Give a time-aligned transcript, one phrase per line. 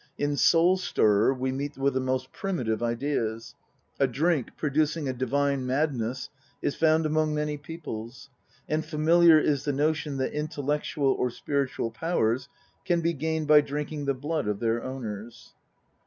[0.17, 3.53] In Soul stirrer we meet with the most primitive ideas:
[3.99, 8.31] a drink producing a divine madness is found among many peoples,
[8.67, 12.49] and familiar is the notion that intellectual or spiritual powers
[12.83, 15.53] can be gained by drinking the blood of their owners.